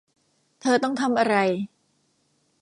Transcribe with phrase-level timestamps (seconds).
[0.61, 1.35] เธอต้องทำอะไร